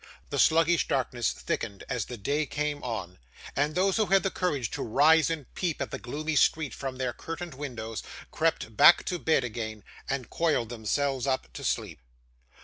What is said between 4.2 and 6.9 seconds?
the courage to rise and peep at the gloomy street